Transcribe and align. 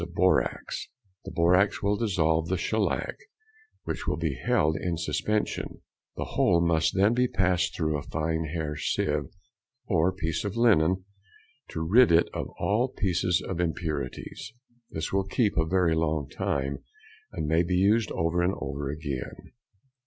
of 0.03 0.15
borax; 0.15 0.87
the 1.25 1.31
borax 1.31 1.83
will 1.83 1.95
dissolve 1.95 2.47
the 2.47 2.57
shellac, 2.57 3.17
which 3.83 4.07
will 4.07 4.17
be 4.17 4.33
held 4.33 4.75
in 4.75 4.97
suspension; 4.97 5.79
the 6.17 6.25
whole 6.33 6.59
must 6.59 6.95
then 6.95 7.13
be 7.13 7.27
passed 7.27 7.75
through 7.75 7.95
a 7.95 8.01
fine 8.01 8.45
hair 8.45 8.75
sieve, 8.75 9.29
or 9.85 10.11
piece 10.11 10.43
of 10.43 10.57
linen, 10.57 11.05
to 11.69 11.87
rid 11.87 12.11
it 12.11 12.27
of 12.33 12.49
all 12.57 12.87
pieces 12.87 13.43
or 13.47 13.61
impurities. 13.61 14.53
This 14.89 15.13
will 15.13 15.23
keep 15.27 15.55
a 15.55 15.67
very 15.67 15.93
long 15.93 16.27
time, 16.27 16.79
and 17.31 17.45
may 17.45 17.61
be 17.61 17.75
used 17.75 18.09
over 18.13 18.41
and 18.41 18.55
over 18.59 18.89
again. 18.89 19.53